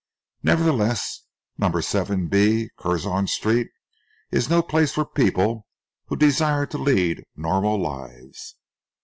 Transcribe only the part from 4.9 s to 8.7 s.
for people who desire to lead normal lives."